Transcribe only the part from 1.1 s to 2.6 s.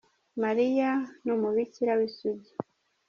ni umubikira w'isugi.